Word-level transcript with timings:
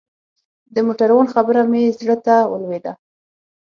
د 0.73 0.75
موټروان 0.87 1.27
خبره 1.33 1.61
مې 1.71 1.83
زړه 1.99 2.15
ته 2.25 2.35
ولوېده. 2.51 2.91